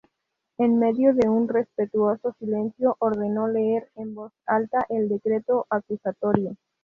En 0.57 0.79
medio 0.79 1.13
de 1.13 1.29
un 1.29 1.47
respetuoso 1.47 2.33
silencio 2.39 2.95
ordenó 2.97 3.47
leer 3.47 3.91
en 3.93 4.15
voz 4.15 4.33
alta 4.47 4.83
el 4.89 5.07
decreto 5.09 5.67
acusatorio. 5.69 6.57